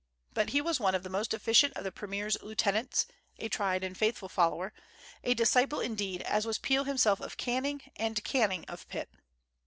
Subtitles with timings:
[0.33, 3.05] But he was one of the most efficient of the premier's lieutenants,
[3.37, 4.73] a tried and faithful follower,
[5.23, 9.11] a disciple, indeed, as was Peel himself of Canning, and Canning of Pitt.